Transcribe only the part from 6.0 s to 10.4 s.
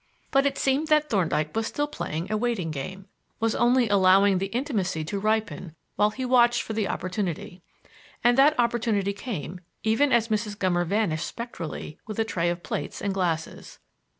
he watched for the opportunity. And that opportunity came, even as